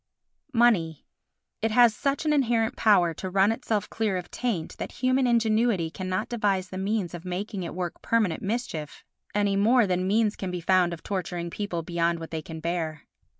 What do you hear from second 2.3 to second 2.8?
inherent